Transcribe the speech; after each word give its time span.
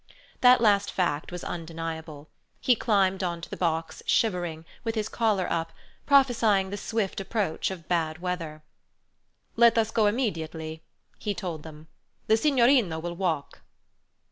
That 0.39 0.61
last 0.61 0.91
fact 0.91 1.31
was 1.31 1.43
undeniable. 1.43 2.27
He 2.59 2.75
climbed 2.75 3.21
on 3.21 3.39
to 3.39 3.47
the 3.47 3.55
box 3.55 4.01
shivering, 4.07 4.65
with 4.83 4.95
his 4.95 5.07
collar 5.07 5.45
up, 5.47 5.73
prophesying 6.07 6.71
the 6.71 6.77
swift 6.77 7.21
approach 7.21 7.69
of 7.69 7.87
bad 7.87 8.17
weather. 8.17 8.63
"Let 9.55 9.77
us 9.77 9.91
go 9.91 10.07
immediately," 10.07 10.81
he 11.19 11.35
told 11.35 11.61
them. 11.61 11.87
"The 12.25 12.35
signorino 12.35 12.97
will 12.97 13.15
walk." 13.15 13.61